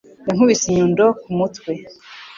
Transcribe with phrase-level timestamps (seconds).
[0.27, 1.71] Yankubise inyundo ku mutwe.